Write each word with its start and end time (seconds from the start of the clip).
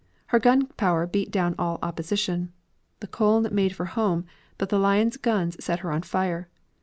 Her 0.29 0.39
gun 0.39 0.65
power 0.65 1.05
beat 1.05 1.29
down 1.29 1.53
all 1.59 1.77
opposition. 1.83 2.51
The 3.01 3.07
Koln 3.07 3.47
made 3.53 3.75
for 3.75 3.85
home, 3.85 4.25
but 4.57 4.69
the 4.69 4.79
Lion's 4.79 5.15
guns 5.15 5.63
set 5.63 5.81
her 5.81 5.91
on 5.91 6.01
fire. 6.01 6.49